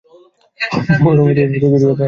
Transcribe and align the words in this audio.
পরবর্তী 0.99 1.41
প্রতিযোগিঃ 1.51 1.81
হাল্ক। 1.81 1.99